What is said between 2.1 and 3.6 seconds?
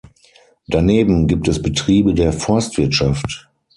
der Forstwirtschaft.